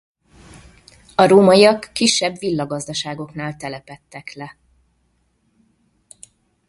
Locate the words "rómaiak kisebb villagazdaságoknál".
1.27-3.55